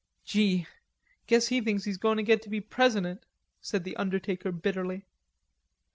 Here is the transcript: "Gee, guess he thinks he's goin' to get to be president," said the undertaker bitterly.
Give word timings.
"Gee, 0.25 0.65
guess 1.27 1.49
he 1.49 1.61
thinks 1.61 1.83
he's 1.83 1.97
goin' 1.99 2.17
to 2.17 2.23
get 2.23 2.41
to 2.41 2.49
be 2.49 2.59
president," 2.59 3.27
said 3.61 3.83
the 3.83 3.95
undertaker 3.97 4.51
bitterly. 4.51 5.05